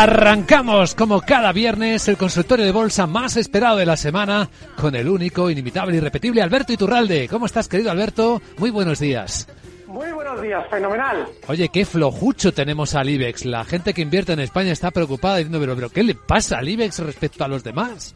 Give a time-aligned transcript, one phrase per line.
[0.00, 4.48] Arrancamos como cada viernes el consultorio de bolsa más esperado de la semana
[4.80, 7.28] con el único, inimitable, irrepetible Alberto Iturralde.
[7.28, 8.40] ¿Cómo estás, querido Alberto?
[8.56, 9.46] Muy buenos días.
[9.86, 11.26] Muy buenos días, fenomenal.
[11.48, 13.44] Oye, qué flojucho tenemos al IBEX.
[13.44, 16.68] La gente que invierte en España está preocupada diciendo, pero, pero ¿qué le pasa al
[16.70, 18.14] IBEX respecto a los demás?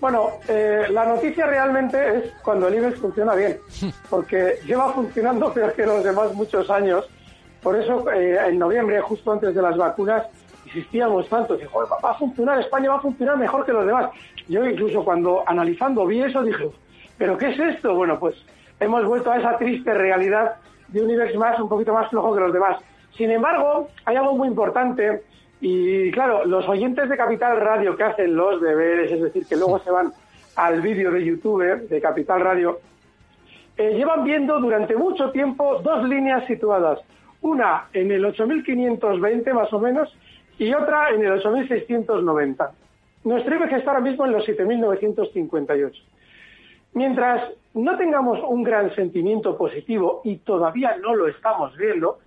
[0.00, 3.60] Bueno, eh, la noticia realmente es cuando el IBEX funciona bien,
[4.10, 7.04] porque lleva funcionando peor que los demás muchos años
[7.62, 10.26] por eso, eh, en noviembre, justo antes de las vacunas,
[10.66, 11.68] insistíamos tanto, dije,
[12.04, 14.10] va a funcionar, España va a funcionar mejor que los demás.
[14.48, 16.68] Yo incluso cuando analizando vi eso dije,
[17.16, 17.94] ¿pero qué es esto?
[17.94, 18.34] Bueno, pues
[18.80, 20.56] hemos vuelto a esa triste realidad
[20.88, 22.78] de un IBEX más, un poquito más flojo que los demás.
[23.16, 25.22] Sin embargo, hay algo muy importante
[25.60, 29.78] y claro, los oyentes de Capital Radio que hacen los deberes, es decir, que luego
[29.78, 30.12] se van
[30.56, 32.80] al vídeo de YouTube de Capital Radio,
[33.76, 36.98] eh, llevan viendo durante mucho tiempo dos líneas situadas
[37.42, 40.12] una en el 8.520 más o menos
[40.58, 42.70] y otra en el 8.690.
[43.24, 45.92] Nuestro IBEX está ahora mismo en los 7.958.
[46.94, 52.18] Mientras no tengamos un gran sentimiento positivo y todavía no lo estamos viendo,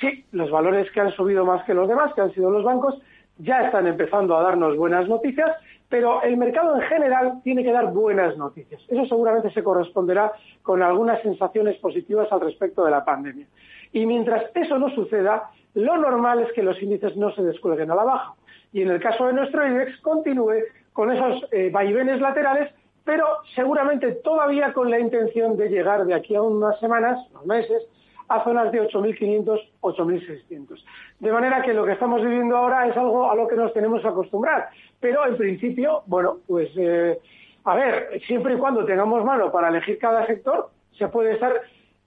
[0.00, 3.00] sí, los valores que han subido más que los demás, que han sido los bancos,
[3.38, 5.50] ya están empezando a darnos buenas noticias,
[5.88, 8.80] pero el mercado en general tiene que dar buenas noticias.
[8.88, 10.32] Eso seguramente se corresponderá
[10.62, 13.46] con algunas sensaciones positivas al respecto de la pandemia.
[13.92, 17.94] Y mientras eso no suceda, lo normal es que los índices no se descuelguen a
[17.94, 18.34] la baja.
[18.72, 22.72] Y en el caso de nuestro IBEX continúe con esos eh, vaivenes laterales,
[23.04, 27.82] pero seguramente todavía con la intención de llegar de aquí a unas semanas, unos meses,
[28.28, 30.84] a zonas de 8.500, 8.600.
[31.18, 34.00] De manera que lo que estamos viviendo ahora es algo a lo que nos tenemos
[34.00, 34.70] que acostumbrar.
[35.00, 37.18] Pero en principio, bueno, pues eh,
[37.64, 41.52] a ver, siempre y cuando tengamos mano para elegir cada sector, se puede estar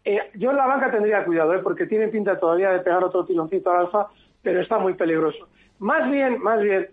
[0.05, 1.59] eh, yo en la banca tendría cuidado, ¿eh?
[1.63, 4.07] porque tiene pinta todavía de pegar otro tironcito al alfa,
[4.43, 5.47] pero está muy peligroso.
[5.79, 6.87] Más bien, más bien,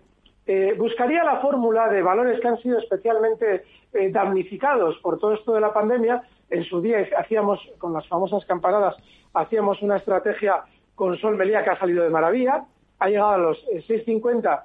[0.47, 3.65] eh, buscaría la fórmula de valores que han sido especialmente
[4.11, 6.23] damnificados por todo esto de la pandemia.
[6.49, 8.97] En su día hacíamos, con las famosas campanadas,
[9.35, 12.65] hacíamos una estrategia con Sol Melía que ha salido de maravilla,
[12.99, 14.63] ha llegado a los 6.50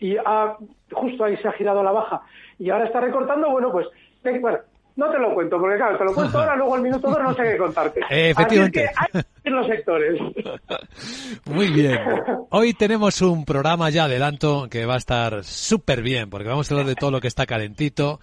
[0.00, 0.16] y
[0.92, 2.22] justo ahí se ha girado la baja
[2.58, 3.88] y ahora está recortando, bueno, pues,
[4.40, 4.58] bueno,
[4.96, 7.34] no te lo cuento, porque claro, te lo cuento ahora, luego al minuto dos no
[7.34, 8.00] sé qué contarte.
[8.10, 8.86] efectivamente.
[8.96, 10.20] Así es que hay los sectores.
[11.46, 11.98] Muy bien.
[12.50, 16.74] Hoy tenemos un programa ya adelanto que va a estar súper bien, porque vamos a
[16.74, 18.20] hablar de todo lo que está calentito.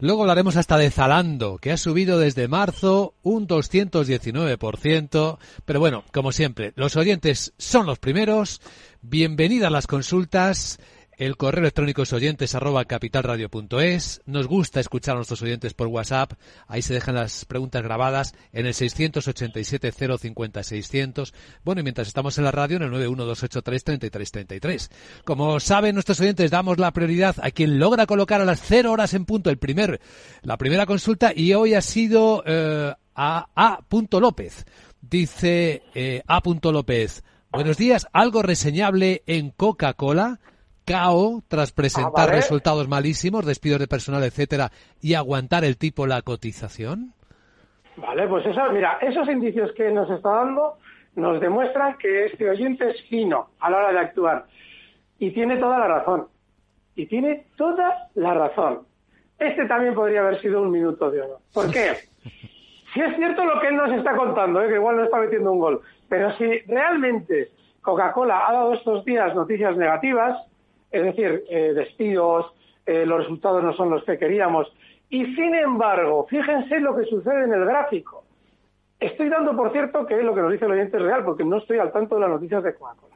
[0.00, 5.38] Luego hablaremos hasta de Zalando, que ha subido desde marzo un 219%.
[5.64, 8.60] Pero bueno, como siempre, los oyentes son los primeros.
[9.02, 10.80] Bienvenidas las consultas.
[11.16, 14.20] El correo electrónico es oyentes arroba capitalradio.es.
[14.26, 16.32] Nos gusta escuchar a nuestros oyentes por WhatsApp.
[16.66, 21.32] Ahí se dejan las preguntas grabadas en el 687 050 600.
[21.64, 24.90] Bueno, y mientras estamos en la radio, en el 912833333.
[25.24, 29.14] Como saben nuestros oyentes, damos la prioridad a quien logra colocar a las cero horas
[29.14, 30.00] en punto el primer,
[30.42, 33.78] la primera consulta y hoy ha sido eh, a A.
[34.20, 34.66] López.
[35.00, 36.42] Dice eh, A.
[36.44, 37.22] López.
[37.52, 38.08] Buenos días.
[38.12, 40.40] ¿Algo reseñable en Coca-Cola?
[40.84, 46.22] Cao tras presentar ah, resultados malísimos, despidos de personal, etcétera, y aguantar el tipo la
[46.22, 47.14] cotización?
[47.96, 50.78] Vale, pues mira, esos indicios que nos está dando
[51.16, 54.46] nos demuestran que este oyente es fino a la hora de actuar
[55.18, 56.26] y tiene toda la razón.
[56.96, 58.80] Y tiene toda la razón.
[59.38, 61.40] Este también podría haber sido un minuto de oro.
[61.52, 61.92] ¿Por qué?
[62.94, 64.68] si es cierto lo que él nos está contando, ¿eh?
[64.68, 67.50] que igual no está metiendo un gol, pero si realmente
[67.82, 70.40] Coca-Cola ha dado estos días noticias negativas,
[70.94, 72.52] es decir, eh, despidos,
[72.86, 74.72] eh, los resultados no son los que queríamos.
[75.10, 78.24] Y sin embargo, fíjense lo que sucede en el gráfico.
[79.00, 81.58] Estoy dando por cierto que lo que nos dice el oyente es real, porque no
[81.58, 83.14] estoy al tanto de las noticias de Coca-Cola.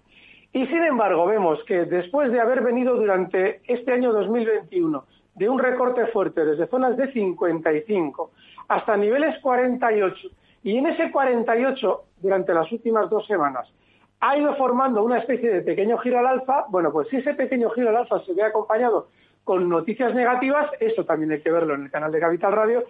[0.53, 5.05] Y sin embargo, vemos que después de haber venido durante este año 2021
[5.37, 8.33] de un recorte fuerte desde zonas de 55
[8.69, 10.29] hasta niveles 48,
[10.65, 13.73] y en ese 48, durante las últimas dos semanas,
[14.21, 17.71] ha ido formando una especie de pequeño giro al alza, bueno, pues si ese pequeño
[17.71, 19.09] giro al alza se ve acompañado
[19.45, 22.85] con noticias negativas, eso también hay que verlo en el canal de Capital Radio,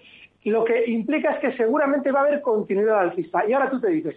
[0.51, 3.47] lo que implica es que seguramente va a haber continuidad alcista.
[3.47, 4.17] Y ahora tú te dices,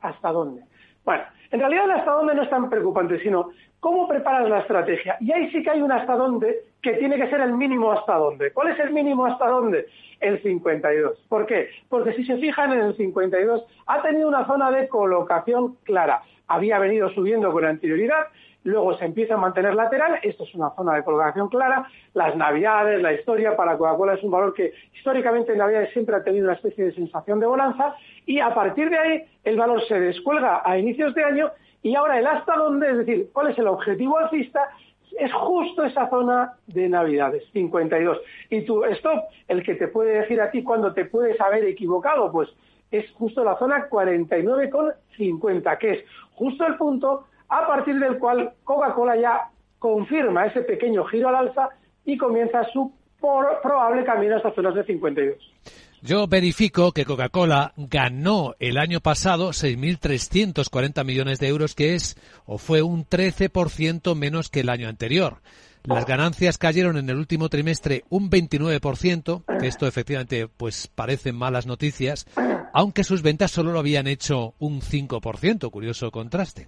[0.00, 0.62] ¿hasta dónde?
[1.04, 5.16] Bueno, en realidad el hasta dónde no es tan preocupante, sino cómo preparas la estrategia.
[5.20, 8.16] Y ahí sí que hay un hasta dónde que tiene que ser el mínimo hasta
[8.16, 8.52] dónde.
[8.52, 9.86] ¿Cuál es el mínimo hasta dónde?
[10.20, 11.26] El 52.
[11.28, 11.68] ¿Por qué?
[11.88, 16.22] Porque si se fijan en el 52, ha tenido una zona de colocación clara.
[16.48, 18.26] Había venido subiendo con anterioridad,
[18.64, 23.00] luego se empieza a mantener lateral, esto es una zona de colocación clara, las navidades,
[23.00, 26.54] la historia para Coca-Cola es un valor que históricamente en navidades siempre ha tenido una
[26.54, 27.94] especie de sensación de bonanza
[28.26, 31.50] y a partir de ahí el valor se descuelga a inicios de año
[31.82, 34.68] y ahora el hasta dónde, es decir, cuál es el objetivo alcista,
[35.18, 38.18] es justo esa zona de Navidades, 52.
[38.50, 42.30] Y tu stop, el que te puede decir a ti cuándo te puedes haber equivocado,
[42.30, 42.48] pues
[42.90, 46.04] es justo la zona 49,50, que es
[46.34, 49.48] justo el punto a partir del cual Coca-Cola ya
[49.78, 51.70] confirma ese pequeño giro al alza
[52.04, 55.51] y comienza su probable camino hasta zonas de 52.
[56.04, 62.58] Yo verifico que Coca-Cola ganó el año pasado 6.340 millones de euros, que es o
[62.58, 65.36] fue un 13% menos que el año anterior.
[65.84, 71.68] Las ganancias cayeron en el último trimestre un 29%, que esto efectivamente pues parecen malas
[71.68, 72.26] noticias,
[72.72, 76.66] aunque sus ventas solo lo habían hecho un 5%, curioso contraste.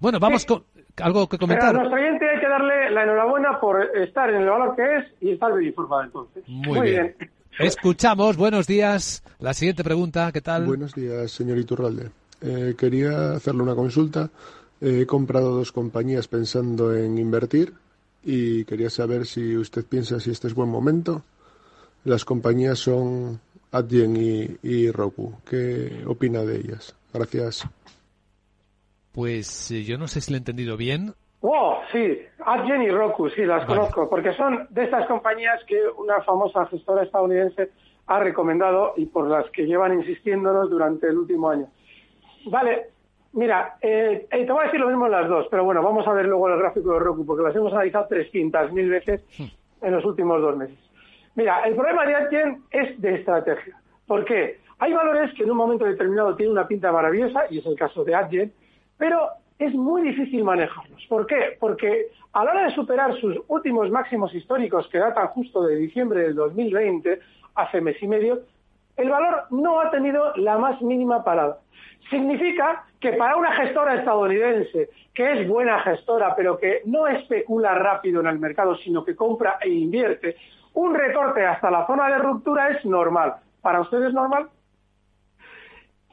[0.00, 0.64] Bueno, vamos con
[1.00, 1.70] algo que comentar.
[1.70, 4.82] Pero a nuestro oyente hay que darle la enhorabuena por estar en el valor que
[4.82, 6.42] es y estar bien informado entonces.
[6.48, 7.14] Muy, bien.
[7.58, 9.22] Escuchamos, buenos días.
[9.38, 10.64] La siguiente pregunta, ¿qué tal?
[10.64, 12.10] Buenos días, señor Iturralde.
[12.40, 14.30] Eh, quería hacerle una consulta.
[14.80, 17.74] He comprado dos compañías pensando en invertir
[18.24, 21.22] y quería saber si usted piensa si este es buen momento.
[22.04, 23.40] Las compañías son
[23.70, 25.34] Adyen y, Roku.
[25.48, 26.94] ¿Qué opina de ellas?
[27.12, 27.64] Gracias.
[29.12, 31.14] Pues eh, yo no sé si lo he entendido bien.
[31.44, 36.22] Oh, sí, Adyen y Roku, sí, las conozco, porque son de estas compañías que una
[36.22, 37.70] famosa gestora estadounidense
[38.06, 41.66] ha recomendado y por las que llevan insistiéndonos durante el último año.
[42.46, 42.90] Vale,
[43.32, 46.06] mira, eh, eh, te voy a decir lo mismo en las dos, pero bueno, vamos
[46.06, 49.84] a ver luego el gráfico de Roku, porque las hemos analizado 300.000 veces hmm.
[49.84, 50.78] en los últimos dos meses.
[51.34, 53.80] Mira, el problema de Adyen es de estrategia.
[54.06, 54.60] ¿Por qué?
[54.78, 58.04] Hay valores que en un momento determinado tienen una pinta maravillosa, y es el caso
[58.04, 58.52] de Adyen,
[58.96, 59.28] pero
[59.64, 61.04] es muy difícil manejarlos.
[61.08, 61.56] ¿Por qué?
[61.60, 66.22] Porque a la hora de superar sus últimos máximos históricos que datan justo de diciembre
[66.22, 67.20] del 2020,
[67.54, 68.40] hace mes y medio,
[68.96, 71.58] el valor no ha tenido la más mínima parada.
[72.10, 78.20] Significa que para una gestora estadounidense, que es buena gestora, pero que no especula rápido
[78.20, 80.36] en el mercado, sino que compra e invierte,
[80.74, 83.34] un recorte hasta la zona de ruptura es normal.
[83.60, 84.48] ¿Para ustedes es normal?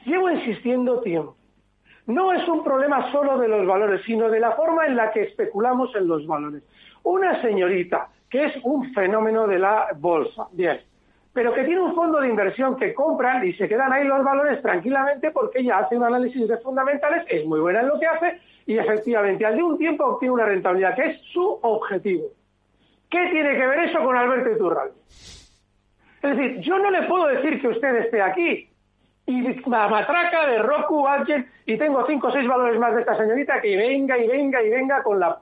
[0.05, 1.38] Llevo insistiendo tiempo
[2.09, 5.21] no es un problema solo de los valores, sino de la forma en la que
[5.21, 6.63] especulamos en los valores.
[7.03, 10.81] Una señorita que es un fenómeno de la bolsa, bien,
[11.33, 14.61] pero que tiene un fondo de inversión que compran y se quedan ahí los valores
[14.61, 18.39] tranquilamente porque ella hace un análisis de fundamentales, es muy buena en lo que hace
[18.65, 22.27] y efectivamente al de un tiempo obtiene una rentabilidad que es su objetivo.
[23.09, 24.93] ¿Qué tiene que ver eso con Alberto Iturralde?
[26.21, 28.68] Es decir, yo no le puedo decir que usted esté aquí,
[29.29, 33.15] y la matraca de Roku, Adyen, y tengo cinco o seis valores más de esta
[33.15, 35.37] señorita que venga y venga y venga con la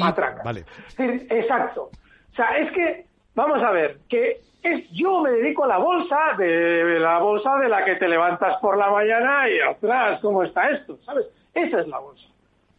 [0.00, 0.42] matraca.
[0.42, 0.64] Vale.
[0.98, 1.90] Exacto.
[2.32, 3.06] O sea, es que,
[3.36, 7.68] vamos a ver, que es, yo me dedico a la bolsa, de, la bolsa de
[7.68, 10.98] la que te levantas por la mañana y atrás, ¿cómo está esto?
[11.04, 11.26] ¿Sabes?
[11.54, 12.26] Esa es la bolsa.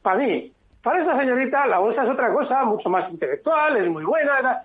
[0.02, 0.52] Para mí.
[0.84, 4.64] Para esta señorita, la bolsa es otra cosa, mucho más intelectual, es muy buena,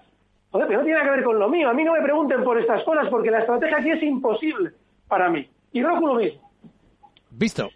[0.52, 1.68] Joder, pero no tiene nada que ver con lo mío.
[1.70, 4.72] A mí no me pregunten por estas cosas porque la estrategia aquí es imposible
[5.08, 5.48] para mí.
[5.72, 6.50] Y Roku lo mismo.
[7.30, 7.70] Visto.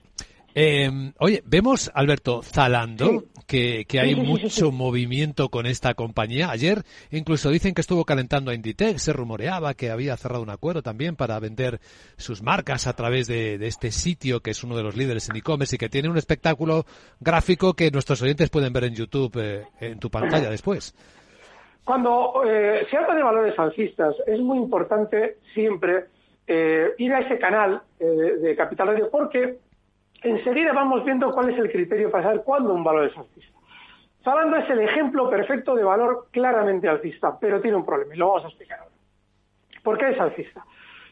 [0.55, 6.51] Eh, oye, vemos, Alberto, Zalando, que, hay mucho movimiento con esta compañía.
[6.51, 10.83] Ayer incluso dicen que estuvo calentando a Inditex, se rumoreaba que había cerrado un acuerdo
[10.83, 11.81] también para vender
[12.17, 15.77] sus marcas a través de, este sitio que es uno de los líderes en e-commerce
[15.77, 16.87] y que tiene un espectáculo
[17.21, 20.95] gráfico que nuestros oyentes pueden ver en YouTube eh, en tu pantalla después.
[21.87, 26.07] Cuando eh, se habla de valores alcistas, es muy importante siempre
[26.45, 29.59] eh, ir a ese canal eh, de Capital Radio porque
[30.21, 33.57] enseguida vamos viendo cuál es el criterio para saber cuándo un valor es alcista.
[34.25, 38.31] Zalando es el ejemplo perfecto de valor claramente alcista, pero tiene un problema y lo
[38.31, 38.95] vamos a explicar ahora.
[39.85, 40.65] ¿Por qué es alcista?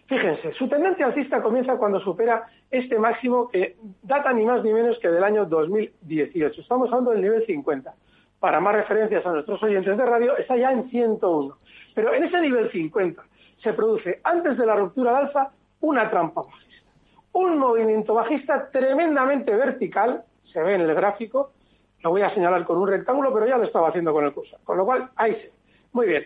[0.09, 4.99] Fíjense, su tendencia alcista comienza cuando supera este máximo que data ni más ni menos
[4.99, 6.63] que del año 2018.
[6.63, 7.95] Estamos hablando del nivel 50
[8.45, 11.57] para más referencias a nuestros oyentes de radio, está ya en 101.
[11.95, 13.25] Pero en ese nivel 50
[13.63, 16.91] se produce, antes de la ruptura de alfa, una trampa bajista.
[17.33, 21.53] un movimiento bajista tremendamente vertical, se ve en el gráfico,
[22.03, 24.59] lo voy a señalar con un rectángulo, pero ya lo estaba haciendo con el cursor,
[24.63, 25.51] con lo cual ahí se
[25.95, 26.25] Muy bien,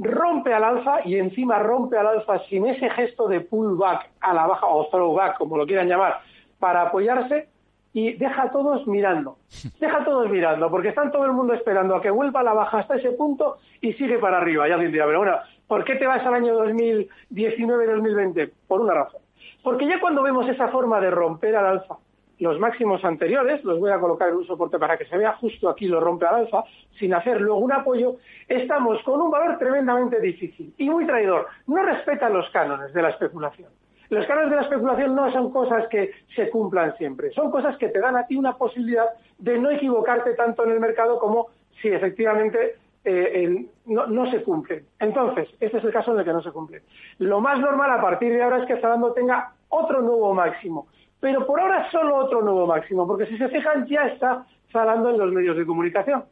[0.00, 4.48] rompe al alza y encima rompe al alza sin ese gesto de pullback a la
[4.48, 6.20] baja o throwback, como lo quieran llamar,
[6.58, 7.48] para apoyarse
[7.92, 9.38] y deja a todos mirando.
[9.80, 12.78] Deja a todos mirando, porque están todo el mundo esperando a que vuelva la baja
[12.78, 14.68] hasta ese punto y sigue para arriba.
[14.68, 18.50] Ya alguien dirá, pero bueno, ¿por qué te vas al año 2019-2020?
[18.68, 19.20] Por una razón.
[19.62, 21.96] Porque ya cuando vemos esa forma de romper al alza,
[22.38, 25.68] los máximos anteriores, los voy a colocar en un soporte para que se vea justo
[25.68, 26.64] aquí lo rompe al alza,
[26.98, 28.16] sin hacer luego un apoyo,
[28.48, 31.48] estamos con un valor tremendamente difícil y muy traidor.
[31.66, 33.68] No respeta los cánones de la especulación.
[34.10, 37.88] Los cánones de la especulación no son cosas que se cumplan siempre, son cosas que
[37.88, 39.06] te dan a ti una posibilidad
[39.38, 41.46] de no equivocarte tanto en el mercado como
[41.80, 42.74] si efectivamente
[43.04, 44.84] eh, no, se cumplen.
[44.98, 46.82] Entonces, este es el caso en el que no se cumplen.
[47.18, 50.88] Lo más normal a partir de ahora es que Zalando tenga otro nuevo máximo,
[51.20, 55.18] pero por ahora solo otro nuevo máximo, porque si se fijan ya está Zalando en
[55.18, 56.24] los medios de comunicación.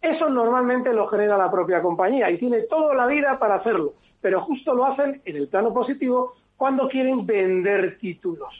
[0.00, 4.40] Eso normalmente lo genera la propia compañía y tiene toda la vida para hacerlo, pero
[4.42, 8.52] justo lo hacen en el plano positivo cuando quieren vender títulos.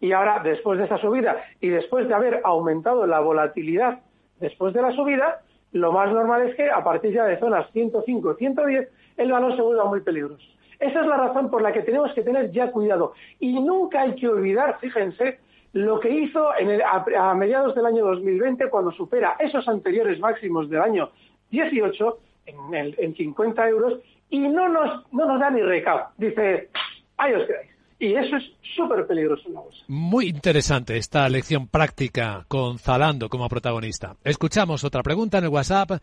[0.00, 4.00] Y ahora, después de esa subida y después de haber aumentado la volatilidad
[4.40, 5.40] después de la subida,
[5.72, 9.62] lo más normal es que a partir ya de zonas 105, 110, el valor se
[9.62, 10.44] vuelva muy peligroso.
[10.78, 13.14] Esa es la razón por la que tenemos que tener ya cuidado.
[13.40, 15.38] Y nunca hay que olvidar, fíjense,
[15.72, 21.10] lo que hizo a, mediados del año 2020 cuando supera esos anteriores máximos del año
[21.50, 24.00] 18 en, en 50 euros
[24.30, 26.06] y no nos, no nos da ni recado.
[26.16, 26.70] Dice,
[27.16, 27.76] ahí os quedáis.
[27.98, 28.44] Y eso es
[28.76, 29.80] súper peligroso en la bolsa.
[29.88, 34.16] Muy interesante esta lección práctica con Zalando como protagonista.
[34.22, 36.02] Escuchamos otra pregunta en el WhatsApp.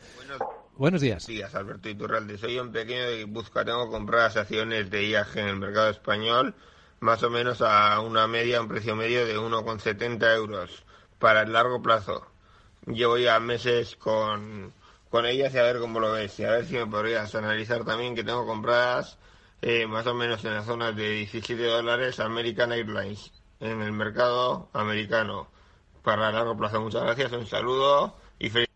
[0.76, 1.28] Buenos días.
[1.28, 2.40] días, Alberto Iturralde.
[2.40, 3.64] Soy un pequeño de busca.
[3.64, 6.56] Tengo compradas acciones de IAG en el mercado español,
[7.00, 10.84] más o menos a una media, un precio medio de 1,70 euros
[11.20, 12.26] para el largo plazo.
[12.88, 14.74] Llevo ya meses con,
[15.12, 16.40] con ellas y a ver cómo lo ves.
[16.40, 19.20] Y a ver si me podrías analizar también que tengo compradas
[19.66, 24.68] eh, más o menos en la zona de 17 dólares American Airlines en el mercado
[24.74, 25.48] americano
[26.04, 26.82] para largo plazo.
[26.82, 28.68] Muchas gracias, un saludo y feliz.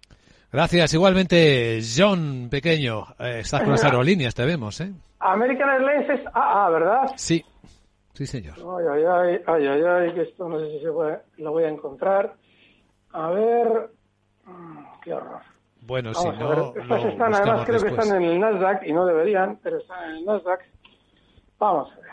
[0.49, 4.93] Gracias, igualmente John Pequeño, eh, estás con las aerolíneas, te vemos, ¿eh?
[5.19, 7.11] American Airlines es AA, ¿verdad?
[7.17, 7.43] Sí,
[8.13, 8.55] sí señor.
[8.57, 11.65] Ay, ay, ay, ay, ay, ay, que esto no sé si se puede, lo voy
[11.65, 12.33] a encontrar.
[13.11, 13.89] A ver,
[14.45, 15.41] mm, qué horror.
[15.87, 19.57] Bueno, si no, Estas están, además creo que están en el Nasdaq y no deberían,
[19.63, 20.59] pero están en el Nasdaq.
[21.59, 22.07] Vamos a ver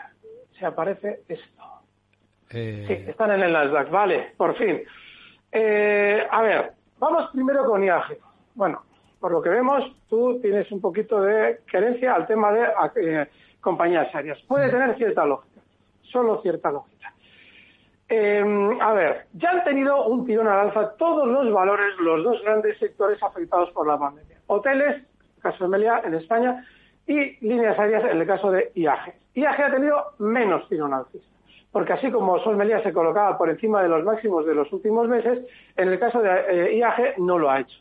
[0.57, 1.63] si aparece esto.
[2.51, 4.81] Eh, sí, están en el Nasdaq, vale, por fin.
[5.51, 8.17] Eh, a ver, vamos primero con IAG.
[8.53, 8.83] Bueno,
[9.19, 13.27] por lo que vemos, tú tienes un poquito de querencia al tema de eh,
[13.61, 14.39] compañías aéreas.
[14.47, 15.61] Puede tener cierta lógica,
[16.03, 17.13] solo cierta lógica.
[18.09, 22.77] a ver, ya han tenido un tirón al alza todos los valores, los dos grandes
[22.77, 24.37] sectores afectados por la pandemia.
[24.47, 25.03] Hoteles,
[25.41, 26.65] caso de Melia en España,
[27.07, 29.24] y líneas aéreas en el caso de IAG.
[29.35, 31.27] IAG ha tenido menos alcista,
[31.71, 35.07] porque así como Sol Melía se colocaba por encima de los máximos de los últimos
[35.07, 37.77] meses, en el caso de eh, IAG no lo ha hecho.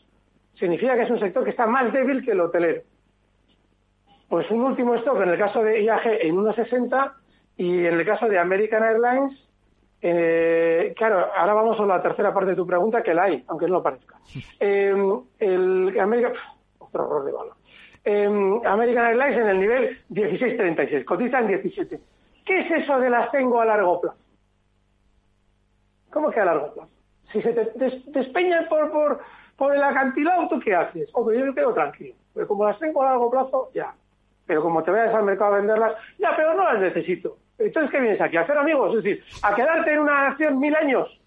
[0.58, 2.82] Significa que es un sector que está más débil que el hotelero.
[4.28, 7.12] Pues un último stop en el caso de IAG en 1,60
[7.56, 9.38] y en el caso de American Airlines,
[10.02, 13.66] eh, claro, ahora vamos a la tercera parte de tu pregunta, que la hay, aunque
[13.66, 14.18] no lo parezca.
[14.60, 14.94] Eh,
[15.38, 16.32] el American,
[16.78, 17.54] otro error de valor.
[18.06, 22.00] American Airlines en el nivel 16.36, cotiza en 17.
[22.44, 24.18] ¿Qué es eso de las tengo a largo plazo?
[26.10, 26.90] ¿Cómo que a largo plazo?
[27.32, 29.20] Si se te despeñan por, por,
[29.56, 31.08] por el acantilado, ¿tú qué haces?
[31.14, 32.14] Hombre, yo me quedo tranquilo.
[32.34, 33.94] Pero como las tengo a largo plazo, ya.
[34.46, 37.38] Pero como te vayas al mercado a venderlas, ya, pero no las necesito.
[37.58, 38.36] Entonces, ¿qué vienes aquí?
[38.36, 38.96] ¿A hacer amigos?
[38.96, 41.20] Es decir, ¿a quedarte en una acción mil años?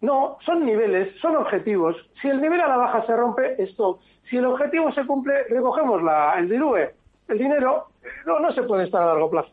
[0.00, 1.96] No, son niveles, son objetivos.
[2.22, 6.02] Si el nivel a la baja se rompe, esto si el objetivo se cumple, recogemos
[6.02, 6.88] la, el dilúe,
[7.28, 7.88] el dinero,
[8.24, 9.50] no, no se puede estar a largo plazo.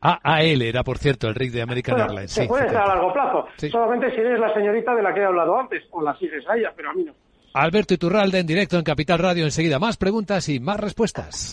[0.00, 2.32] AAL era, por cierto, el RIC de American Airlines.
[2.32, 5.24] Se puede estar a largo plazo, solamente si eres la señorita de la que he
[5.24, 7.12] hablado antes, o la sigues a ella, pero a mí no.
[7.52, 9.44] Alberto Iturralde en directo en Capital Radio.
[9.44, 11.52] Enseguida más preguntas y más respuestas.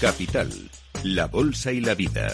[0.00, 0.50] Capital,
[1.04, 2.28] la bolsa y la vida.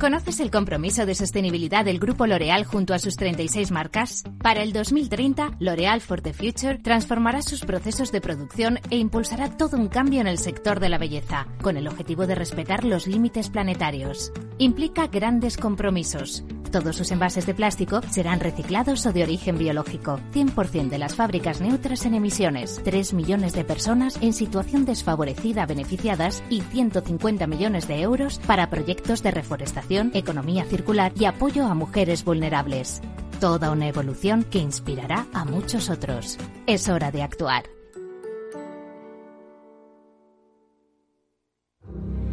[0.00, 4.22] ¿Conoces el compromiso de sostenibilidad del Grupo L'Oreal junto a sus 36 marcas?
[4.40, 9.76] Para el 2030, L'Oreal for the Future transformará sus procesos de producción e impulsará todo
[9.76, 13.50] un cambio en el sector de la belleza, con el objetivo de respetar los límites
[13.50, 14.30] planetarios.
[14.58, 20.20] Implica grandes compromisos Todos sus envases de plástico serán reciclados o de origen biológico.
[20.34, 22.80] 100% de las fábricas neutras en emisiones.
[22.84, 29.22] 3 millones de personas en situación desfavorecida beneficiadas y 150 millones de euros para proyectos
[29.22, 33.00] de reforestación, economía circular y apoyo a mujeres vulnerables.
[33.40, 36.38] Toda una evolución que inspirará a muchos otros.
[36.66, 37.64] Es hora de actuar.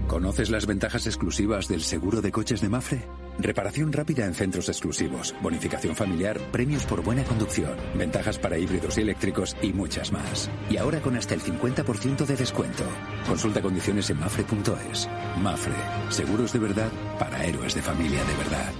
[0.08, 3.25] ¿Conoces las ventajas exclusivas del seguro de coches de Mafre?
[3.38, 9.01] Reparación rápida en centros exclusivos, bonificación familiar, premios por buena conducción, ventajas para híbridos y
[9.01, 10.50] eléctricos y muchas más.
[10.70, 12.84] Y ahora con hasta el 50% de descuento.
[13.27, 15.10] Consulta condiciones en mafre.es.
[15.42, 15.74] Mafre,
[16.10, 18.72] seguros de verdad para héroes de familia de verdad.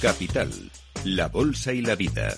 [0.00, 0.50] Capital,
[1.04, 2.36] la Bolsa y la Vida.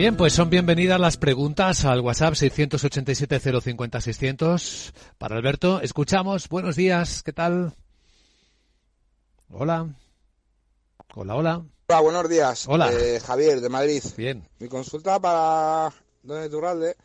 [0.00, 4.94] Bien, pues son bienvenidas las preguntas al WhatsApp 687-050-600.
[5.18, 6.48] Para Alberto, escuchamos.
[6.48, 7.74] Buenos días, ¿qué tal?
[9.50, 9.94] Hola.
[11.14, 11.62] Hola, hola.
[11.88, 12.66] Hola, buenos días.
[12.66, 12.90] Hola.
[12.90, 14.02] Eh, Javier, de Madrid.
[14.16, 14.48] Bien.
[14.58, 15.92] Mi consulta para
[16.22, 16.96] Don Turralde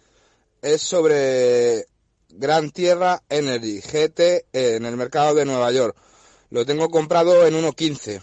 [0.61, 1.87] es sobre
[2.29, 5.97] Gran Tierra Energy, GT, en el mercado de Nueva York.
[6.49, 8.21] Lo tengo comprado en 1.15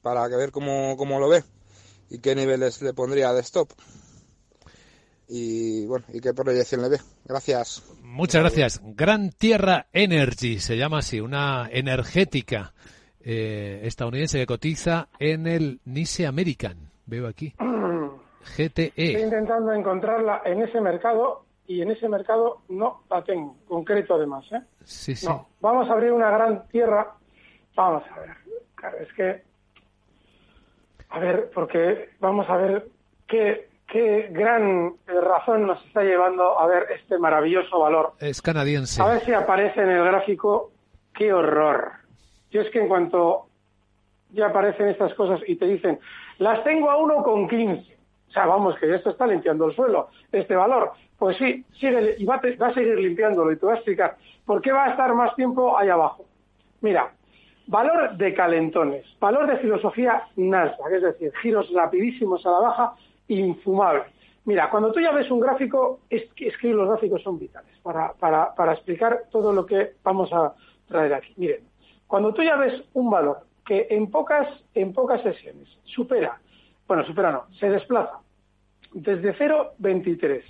[0.00, 1.42] para que ver cómo, cómo lo ve
[2.08, 3.72] y qué niveles le pondría de stop.
[5.34, 6.98] Y bueno, y qué proyección le ve.
[7.24, 7.82] Gracias.
[8.02, 8.82] Muchas gracias.
[8.84, 12.74] Gran Tierra Energy se llama así, una energética
[13.24, 16.90] eh, estadounidense que cotiza en el NISE American.
[17.06, 17.54] Veo aquí.
[18.58, 19.22] Estoy GTE.
[19.22, 24.44] intentando encontrarla en ese mercado y en ese mercado no la tengo, concreto además.
[24.52, 24.60] ¿eh?
[24.84, 25.26] Sí, sí.
[25.26, 27.10] No, vamos a abrir una gran tierra.
[27.74, 28.36] Vamos a ver.
[28.74, 29.42] Claro, es que.
[31.08, 32.86] A ver, porque vamos a ver
[33.26, 38.12] qué, qué gran eh, razón nos está llevando a ver este maravilloso valor.
[38.20, 39.02] Es canadiense.
[39.02, 40.70] A ver si aparece en el gráfico.
[41.14, 41.92] ¡Qué horror!
[42.50, 43.46] Yo es que en cuanto
[44.30, 45.98] ya aparecen estas cosas y te dicen,
[46.38, 47.92] las tengo a uno con 15.
[48.28, 50.92] O sea, vamos, que esto está limpiando el suelo, este valor.
[51.18, 53.76] Pues sí, sigue, y va, a te- va a seguir limpiándolo y te voy a
[53.76, 56.24] explicar por qué va a estar más tiempo ahí abajo.
[56.80, 57.12] Mira,
[57.66, 62.94] valor de calentones, valor de filosofía Nasdaq, es decir, giros rapidísimos a la baja,
[63.38, 64.04] infumable.
[64.44, 68.12] Mira, cuando tú ya ves un gráfico, es es que los gráficos son vitales para,
[68.14, 70.52] para, para explicar todo lo que vamos a
[70.88, 71.32] traer aquí.
[71.36, 71.60] Miren,
[72.06, 76.38] cuando tú ya ves un valor que en pocas, en pocas sesiones supera,
[76.86, 78.18] bueno, supera no, se desplaza
[78.92, 80.42] desde 0,23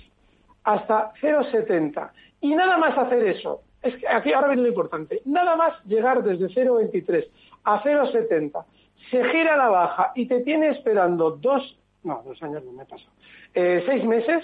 [0.63, 5.55] hasta 0,70 y nada más hacer eso, es que aquí ahora viene lo importante, nada
[5.55, 7.27] más llegar desde 0,23
[7.65, 8.65] a 0,70,
[9.11, 13.05] se gira la baja y te tiene esperando dos, no, dos años no me pasa,
[13.53, 14.43] eh, seis meses,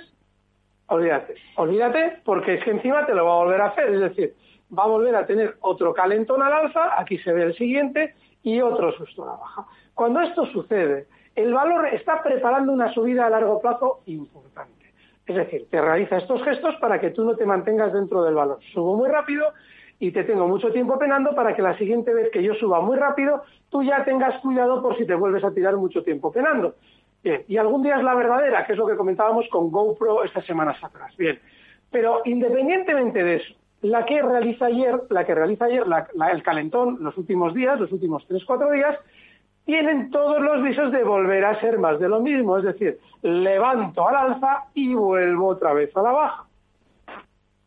[0.87, 4.35] olvídate, olvídate porque es que encima te lo va a volver a hacer, es decir,
[4.77, 8.61] va a volver a tener otro calentón al alza, aquí se ve el siguiente, y
[8.61, 9.65] otro susto a la baja.
[9.93, 14.93] Cuando esto sucede, el valor está preparando una subida a largo plazo importante.
[15.25, 18.59] Es decir, te realiza estos gestos para que tú no te mantengas dentro del valor.
[18.73, 19.53] Subo muy rápido
[19.99, 22.97] y te tengo mucho tiempo penando para que la siguiente vez que yo suba muy
[22.97, 26.75] rápido, tú ya tengas cuidado por si te vuelves a tirar mucho tiempo penando.
[27.23, 30.45] Bien, y algún día es la verdadera, que es lo que comentábamos con GoPro estas
[30.45, 31.15] semanas atrás.
[31.17, 31.37] Bien,
[31.91, 36.43] pero independientemente de eso, la que realiza ayer, la que realiza ayer la- la- el
[36.43, 38.97] calentón, los últimos días, los últimos tres, cuatro días,
[39.65, 44.07] tienen todos los visos de volver a ser más de lo mismo, es decir, levanto
[44.07, 46.45] al alza y vuelvo otra vez a la baja.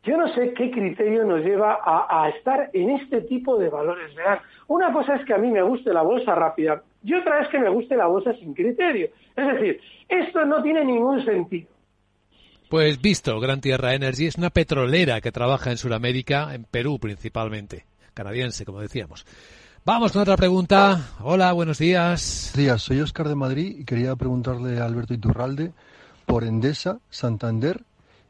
[0.02, 4.12] Yo no sé qué criterio nos lleva a, estar en este tipo de valores.
[4.16, 7.48] Verán, una cosa es que a mí me guste la bolsa rápida y otra es
[7.48, 9.08] que me guste la bolsa sin criterio.
[9.36, 11.68] Es decir, esto no tiene ningún sentido.
[12.68, 17.84] Pues visto, Gran Tierra Energy es una petrolera que trabaja en Sudamérica, en Perú principalmente,
[18.14, 19.26] canadiense, como decíamos.
[19.84, 21.10] Vamos con otra pregunta.
[21.20, 22.52] Hola, buenos días.
[22.54, 25.72] Buenos días, soy Oscar de Madrid y quería preguntarle a Alberto Iturralde
[26.24, 27.82] por Endesa, Santander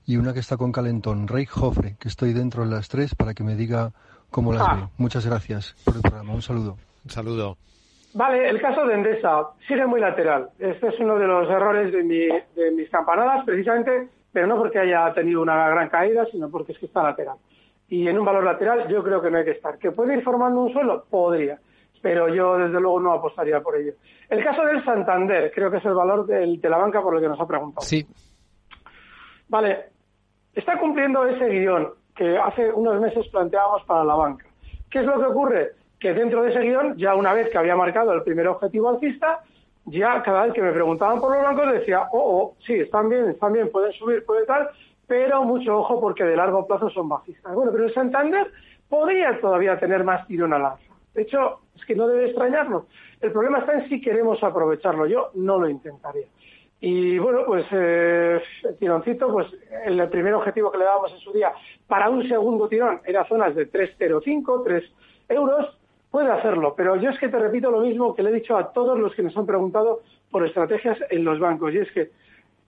[0.06, 3.34] y una que está con Calentón, Rey Jofre, que estoy dentro de las tres para
[3.34, 3.92] que me diga
[4.30, 4.74] cómo las Ah.
[4.76, 4.88] ve.
[4.96, 6.32] Muchas gracias por el programa.
[6.32, 6.78] Un saludo.
[7.04, 7.58] Un saludo.
[8.14, 10.50] Vale, el caso de Endesa sigue muy lateral.
[10.58, 14.78] Este es uno de los errores de, mi- de mis campanadas, precisamente, pero no porque
[14.78, 17.36] haya tenido una gran caída, sino porque es que está lateral.
[17.88, 19.78] Y en un valor lateral yo creo que no hay que estar.
[19.78, 21.04] ¿Que puede ir formando un suelo?
[21.10, 21.58] Podría.
[22.02, 23.92] Pero yo, desde luego, no apostaría por ello.
[24.28, 27.20] El caso del Santander, creo que es el valor del- de la banca por el
[27.22, 27.82] que nos ha preguntado.
[27.86, 28.06] Sí,
[29.48, 29.86] Vale,
[30.54, 34.46] está cumpliendo ese guion que hace unos meses planteábamos para la banca.
[34.90, 35.72] ¿Qué es lo que ocurre?
[36.02, 39.38] Que dentro de ese guion, ya una vez que había marcado el primer objetivo alcista,
[39.84, 43.28] ya cada vez que me preguntaban por los bancos decía, oh, oh, sí, están bien,
[43.28, 44.68] están bien, pueden subir, pueden tal,
[45.06, 47.54] pero mucho ojo porque de largo plazo son bajistas.
[47.54, 48.50] Bueno, pero el Santander
[48.88, 50.92] podría todavía tener más tirón al alza.
[51.14, 52.82] De hecho, es que no debe extrañarnos.
[53.20, 55.06] El problema está en si queremos aprovecharlo.
[55.06, 56.26] Yo no lo intentaría.
[56.80, 59.46] Y bueno, pues eh, el tironcito, pues
[59.84, 61.52] el primer objetivo que le dábamos en su día
[61.86, 64.84] para un segundo tirón era zonas de 3,05, 3
[65.28, 65.78] euros,
[66.12, 66.74] puede hacerlo.
[66.76, 69.12] Pero yo es que te repito lo mismo que le he dicho a todos los
[69.14, 71.74] que nos han preguntado por estrategias en los bancos.
[71.74, 72.10] Y es que,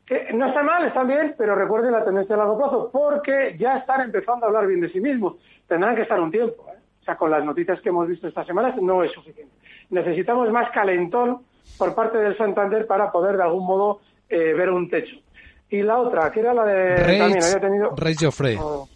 [0.05, 3.77] que no está mal, están bien, pero recuerden la tendencia a largo plazo, porque ya
[3.77, 5.37] están empezando a hablar bien de sí mismos.
[5.69, 6.67] Tendrán que estar un tiempo.
[6.71, 6.79] ¿eh?
[7.03, 9.53] O sea, con las noticias que hemos visto estas semanas no es suficiente.
[9.91, 11.43] Necesitamos más calentón
[11.79, 15.17] por parte del Santander para poder de algún modo eh, ver un techo.
[15.69, 16.97] Y la otra, que era la de...
[16.97, 17.95] Rey, también había tenido...
[17.95, 18.57] Rey Joffre.
[18.59, 18.89] Oh.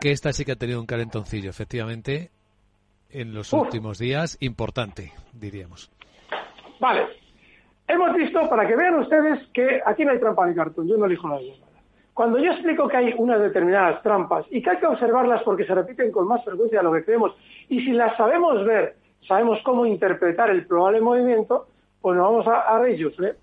[0.00, 2.30] Que esta sí que ha tenido un calentoncillo, efectivamente,
[3.12, 3.62] en los Uf.
[3.62, 5.90] últimos días, importante, diríamos.
[6.78, 7.06] Vale.
[7.86, 10.86] Hemos visto, para que vean ustedes, que aquí no hay trampa ni cartón.
[10.86, 11.60] Yo no elijo las dos.
[12.14, 15.74] Cuando yo explico que hay unas determinadas trampas y que hay que observarlas porque se
[15.74, 17.34] repiten con más frecuencia de lo que creemos,
[17.68, 18.96] y si las sabemos ver,
[19.26, 21.68] sabemos cómo interpretar el probable movimiento,
[22.00, 23.34] pues nos vamos a, a Rey Jufre.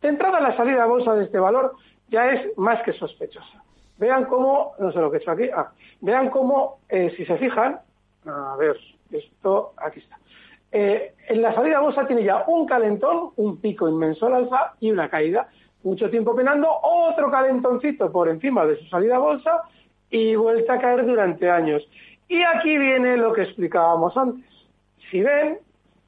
[0.00, 1.76] De entrada, la salida a bolsa de este valor
[2.08, 3.62] ya es más que sospechosa.
[3.98, 7.36] Vean cómo, no sé lo que he hecho aquí, ah, vean cómo, eh, si se
[7.38, 7.78] fijan,
[8.26, 8.76] a ver,
[9.10, 10.18] esto, aquí está.
[10.70, 14.90] Eh, en la salida bolsa tiene ya un calentón, un pico inmenso al alza y
[14.90, 15.48] una caída.
[15.82, 19.62] Mucho tiempo penando, otro calentoncito por encima de su salida bolsa
[20.10, 21.86] y vuelta a caer durante años.
[22.28, 24.46] Y aquí viene lo que explicábamos antes.
[25.10, 25.58] Si ven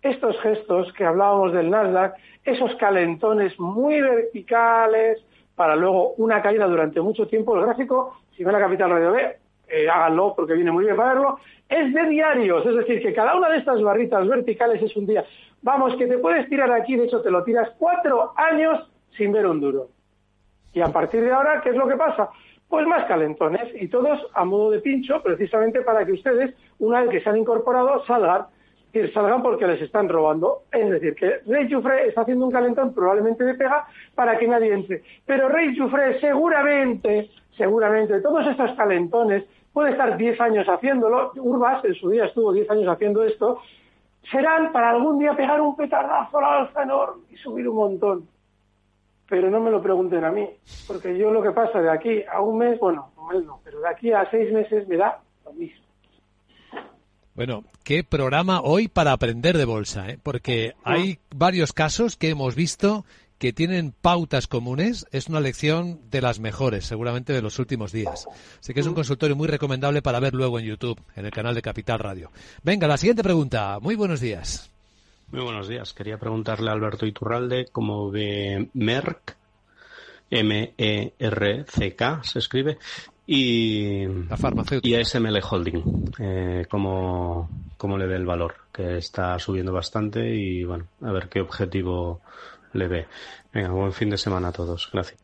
[0.01, 5.23] estos gestos que hablábamos del Nasdaq, esos calentones muy verticales
[5.55, 9.37] para luego una caída durante mucho tiempo, el gráfico, si ven la capital radio B,
[9.75, 13.37] eh, háganlo porque viene muy bien para verlo, es de diarios, es decir, que cada
[13.37, 15.25] una de estas barritas verticales es un día.
[15.63, 19.47] Vamos, que te puedes tirar aquí, de hecho te lo tiras cuatro años sin ver
[19.47, 19.89] un duro.
[20.75, 22.29] Y a partir de ahora, ¿qué es lo que pasa?
[22.69, 27.11] Pues más calentones y todos a modo de pincho, precisamente para que ustedes, una vez
[27.11, 28.47] que se han incorporado, salgan.
[28.93, 30.63] Decir, salgan porque les están robando.
[30.73, 34.73] Es decir, que Rey Jufre está haciendo un calentón probablemente de pega para que nadie
[34.73, 35.03] entre.
[35.27, 41.95] Pero Rey Jufre seguramente, seguramente, todos estos calentones, puede estar 10 años haciéndolo, Urbas en
[41.95, 43.61] su día estuvo 10 años haciendo esto,
[44.31, 48.35] serán para algún día pegar un petardazo al alza enorme y subir un montón
[49.29, 50.49] pero no me lo pregunten a mí,
[50.87, 53.81] porque yo lo que pasa de aquí a un mes, bueno, un mes no, pero
[53.81, 55.83] de aquí a seis meses me da lo mismo.
[57.35, 60.19] Bueno, qué programa hoy para aprender de bolsa, ¿eh?
[60.23, 63.05] porque hay varios casos que hemos visto
[63.39, 65.07] que tienen pautas comunes.
[65.13, 68.27] Es una lección de las mejores, seguramente de los últimos días.
[68.61, 71.55] Así que es un consultorio muy recomendable para ver luego en YouTube, en el canal
[71.55, 72.31] de Capital Radio.
[72.63, 73.79] Venga, la siguiente pregunta.
[73.81, 74.71] Muy buenos días.
[75.31, 75.93] Muy buenos días.
[75.93, 79.37] Quería preguntarle a Alberto Iturralde cómo ve Merck,
[80.31, 82.79] M-E-R-C-K se escribe,
[83.27, 84.89] y, La farmacéutica.
[84.89, 86.13] y ASML Holding.
[86.19, 88.55] Eh, ¿cómo, ¿Cómo le ve el valor?
[88.73, 92.21] Que está subiendo bastante y bueno, a ver qué objetivo
[92.75, 93.07] le ve.
[93.53, 94.91] Venga, buen fin de semana a todos.
[94.93, 95.21] Gracias.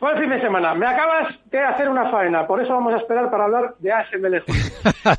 [0.00, 0.74] Buen fin de semana.
[0.74, 4.34] Me acabas de hacer una faena, por eso vamos a esperar para hablar de ASML.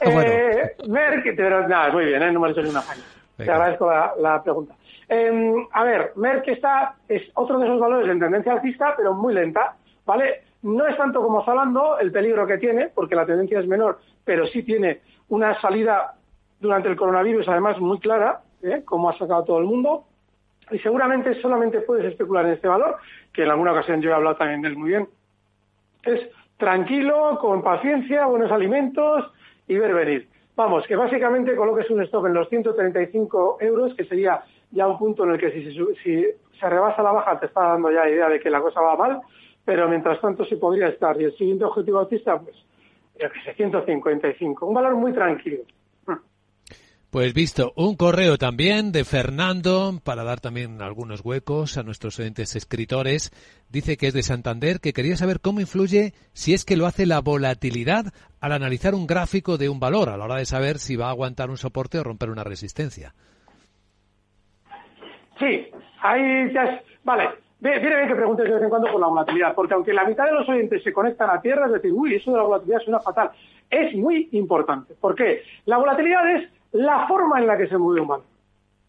[0.01, 2.31] eh, Merck, pero nada, muy bien, ¿eh?
[2.31, 3.03] no me has hecho ni una faena.
[3.37, 4.75] Te agradezco la, la pregunta.
[5.07, 9.33] Eh, a ver, Merck está, es otro de esos valores en tendencia alcista, pero muy
[9.33, 10.41] lenta, ¿vale?
[10.63, 14.47] No es tanto como Zalando el peligro que tiene, porque la tendencia es menor, pero
[14.47, 16.15] sí tiene una salida
[16.59, 18.81] durante el coronavirus, además muy clara, ¿eh?
[18.85, 20.05] como ha sacado todo el mundo.
[20.71, 22.97] Y seguramente solamente puedes especular en este valor,
[23.31, 25.07] que en alguna ocasión yo he hablado también de él muy bien.
[26.03, 29.31] Es tranquilo, con paciencia, buenos alimentos
[29.67, 30.27] y ver venir.
[30.55, 35.23] Vamos, que básicamente coloques un stop en los 135 euros, que sería ya un punto
[35.23, 36.25] en el que si su- si
[36.59, 39.21] se rebasa la baja te está dando ya idea de que la cosa va mal,
[39.65, 41.19] pero mientras tanto sí podría estar.
[41.19, 42.55] Y el siguiente objetivo alcista, pues,
[43.19, 44.65] yo que sé, 155.
[44.65, 45.63] Un valor muy tranquilo.
[47.13, 52.55] Pues visto, un correo también de Fernando para dar también algunos huecos a nuestros oyentes
[52.55, 53.29] escritores.
[53.69, 57.05] Dice que es de Santander, que quería saber cómo influye, si es que lo hace
[57.05, 58.05] la volatilidad
[58.41, 61.11] al analizar un gráfico de un valor, a la hora de saber si va a
[61.11, 63.13] aguantar un soporte o romper una resistencia.
[65.37, 65.67] Sí,
[66.01, 66.81] ahí ya es...
[67.03, 70.05] Vale, viene bien que preguntes de vez en cuando por la volatilidad, porque aunque la
[70.05, 72.79] mitad de los oyentes se conectan a tierra, es decir, uy, eso de la volatilidad
[72.79, 73.29] suena fatal,
[73.69, 74.95] es muy importante.
[74.99, 75.43] ¿Por qué?
[75.65, 78.25] La volatilidad es la forma en la que se mueve un valor.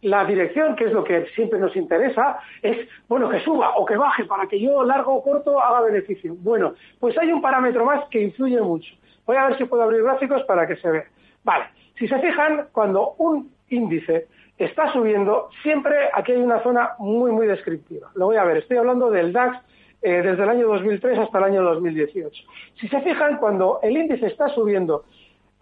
[0.03, 3.97] La dirección, que es lo que siempre nos interesa, es, bueno, que suba o que
[3.97, 6.35] baje para que yo, largo o corto, haga beneficio.
[6.41, 8.95] Bueno, pues hay un parámetro más que influye mucho.
[9.25, 11.07] Voy a ver si puedo abrir gráficos para que se vea.
[11.43, 11.65] Vale,
[11.99, 14.27] si se fijan, cuando un índice
[14.59, 18.11] está subiendo, siempre aquí hay una zona muy, muy descriptiva.
[18.15, 19.59] Lo voy a ver, estoy hablando del DAX
[20.03, 22.45] eh, desde el año 2003 hasta el año 2018.
[22.79, 25.05] Si se fijan, cuando el índice está subiendo,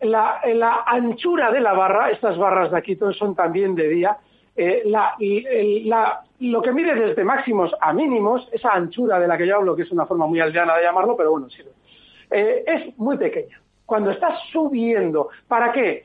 [0.02, 4.16] la, anchura de la barra, estas barras de aquí son también de día,
[4.54, 4.82] eh,
[6.40, 9.82] lo que mide desde máximos a mínimos, esa anchura de la que yo hablo, que
[9.82, 11.70] es una forma muy aldeana de llamarlo, pero bueno, sirve,
[12.30, 13.60] eh, es muy pequeña.
[13.86, 16.04] Cuando está subiendo, ¿para qué?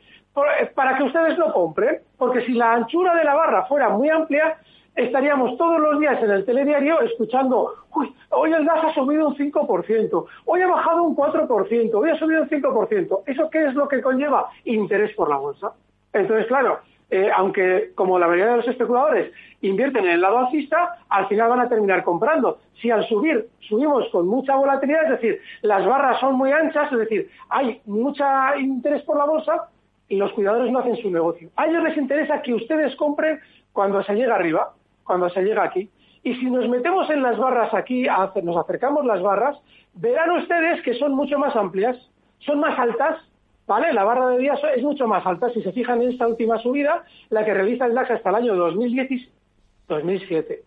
[0.75, 4.59] para que ustedes lo compren, porque si la anchura de la barra fuera muy amplia,
[4.97, 9.37] estaríamos todos los días en el telediario escuchando, uy, hoy el gas ha subido un
[9.37, 13.23] 5%, hoy ha bajado un 4%, hoy ha subido un 5%.
[13.27, 14.49] ¿Eso qué es lo que conlleva?
[14.65, 15.71] Interés por la bolsa.
[16.13, 16.79] Entonces, claro,
[17.11, 19.31] eh, aunque como la mayoría de los especuladores
[19.61, 22.57] invierten en el lado alcista, al final van a terminar comprando.
[22.81, 26.97] Si al subir subimos con mucha volatilidad, es decir, las barras son muy anchas, es
[26.97, 28.25] decir, hay mucho
[28.59, 29.69] interés por la bolsa
[30.09, 31.49] y los cuidadores no hacen su negocio.
[31.55, 33.39] A ellos les interesa que ustedes compren
[33.73, 34.73] cuando se llega arriba
[35.07, 35.89] cuando se llega aquí.
[36.23, 38.05] Y si nos metemos en las barras aquí,
[38.43, 39.57] nos acercamos las barras,
[39.93, 41.97] verán ustedes que son mucho más amplias,
[42.39, 43.21] son más altas,
[43.65, 43.93] ¿vale?
[43.93, 45.49] La barra de días es mucho más alta.
[45.51, 48.55] Si se fijan en esta última subida, la que realiza el DAX hasta el año
[48.55, 49.29] 2010,
[49.87, 50.63] 2007.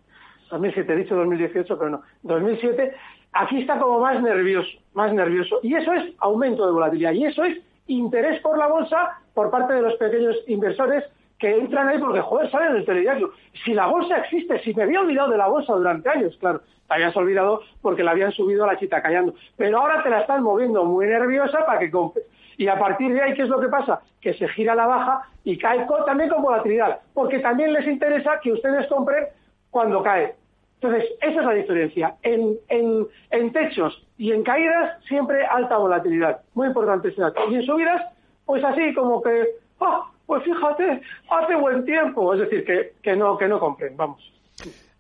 [0.51, 2.03] 2007, he dicho 2018, pero no.
[2.23, 2.95] 2007,
[3.33, 5.61] aquí está como más nervioso, más nervioso.
[5.63, 7.13] Y eso es aumento de volatilidad.
[7.13, 11.05] Y eso es interés por la bolsa por parte de los pequeños inversores
[11.41, 13.33] que entran ahí porque, joder, salen el telediario.
[13.65, 16.95] Si la bolsa existe, si me había olvidado de la bolsa durante años, claro, te
[16.95, 19.35] habías olvidado porque la habían subido a la chita callando.
[19.57, 22.27] Pero ahora te la están moviendo muy nerviosa para que compres.
[22.59, 24.03] Y a partir de ahí, ¿qué es lo que pasa?
[24.21, 28.53] Que se gira la baja y cae también con volatilidad, porque también les interesa que
[28.53, 29.25] ustedes compren
[29.71, 30.35] cuando cae.
[30.75, 32.17] Entonces, esa es la diferencia.
[32.23, 36.43] En, en, en techos y en caídas, siempre alta volatilidad.
[36.53, 37.41] Muy importante ese dato.
[37.51, 38.03] Y en subidas,
[38.45, 39.47] pues así como que,
[39.81, 40.10] ¡ah!
[40.31, 42.33] Pues fíjate, hace buen tiempo.
[42.35, 44.23] Es decir, que, que no, que no compren, vamos.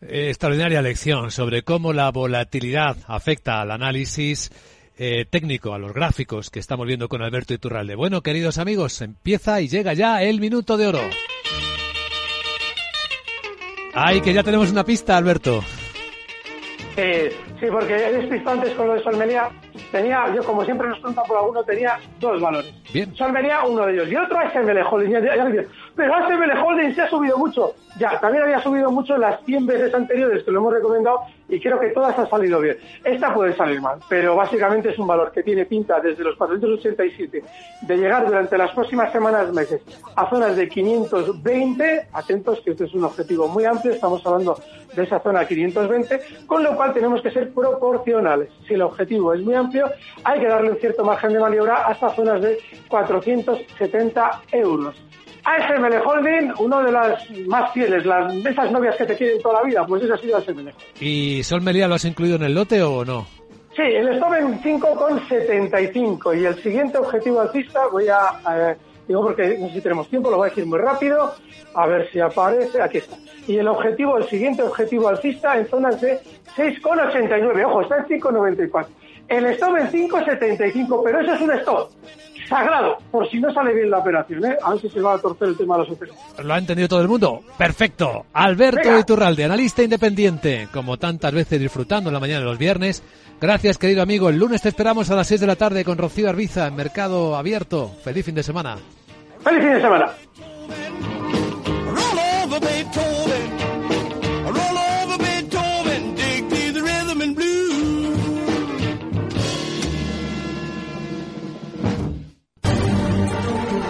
[0.00, 4.50] Extraordinaria lección sobre cómo la volatilidad afecta al análisis
[4.98, 7.94] eh, técnico, a los gráficos que estamos viendo con Alberto Iturralde.
[7.94, 11.02] Bueno, queridos amigos, empieza y llega ya el minuto de oro.
[13.94, 15.62] Ay, que ya tenemos una pista, Alberto.
[16.96, 19.48] Eh, sí, porque he despistado antes con lo de Solmelía
[19.90, 22.72] tenía, yo como siempre nos preguntan por alguno, tenía dos valores.
[22.92, 23.12] Bien.
[23.32, 24.08] venía uno de ellos.
[24.10, 25.66] Y otro es el Holding.
[25.94, 27.74] Pero SML Holding se ha subido mucho.
[27.98, 31.78] Ya, también había subido mucho las 100 veces anteriores que lo hemos recomendado y creo
[31.78, 32.78] que todas han salido bien.
[33.04, 37.42] Esta puede salir mal, pero básicamente es un valor que tiene pinta desde los 487
[37.82, 39.82] de llegar durante las próximas semanas, meses,
[40.14, 42.08] a zonas de 520.
[42.12, 44.56] Atentos que este es un objetivo muy amplio, estamos hablando
[44.94, 48.50] de esa zona 520, con lo cual tenemos que ser proporcionales.
[48.66, 49.90] Si el objetivo es muy amplio,
[50.24, 54.96] hay que darle un cierto margen de maniobra hasta zonas de 470 euros.
[55.44, 59.68] ASML Holding, uno de las más fieles, las, esas novias que te quieren toda la
[59.68, 60.72] vida, pues esa ha sido ASML.
[61.00, 63.26] ¿Y Sol Melia lo has incluido en el lote o no?
[63.74, 68.76] Sí, el stop en 5,75 y el siguiente objetivo alcista voy a, eh,
[69.06, 71.32] digo porque no sé si tenemos tiempo, lo voy a decir muy rápido,
[71.74, 73.16] a ver si aparece, aquí está.
[73.46, 76.18] Y el objetivo, el siguiente objetivo alcista en zonas de
[76.56, 78.86] 6,89, ojo, está en 5,94.
[79.28, 81.90] El stop en 5,75, pero eso es un stop
[82.50, 84.56] sagrado, por si no sale bien la operación, ¿eh?
[84.62, 86.14] A ver si se va a torcer el tema de los hoteles.
[86.42, 87.40] ¿Lo ha entendido todo el mundo?
[87.56, 88.26] Perfecto.
[88.34, 93.02] Alberto Iturralde, analista independiente, como tantas veces disfrutando en la mañana de los viernes.
[93.40, 94.28] Gracias, querido amigo.
[94.28, 97.36] El lunes te esperamos a las 6 de la tarde con Rocío Arbiza en Mercado
[97.36, 97.88] Abierto.
[98.04, 98.76] Feliz fin de semana.
[99.42, 100.10] Feliz fin de semana.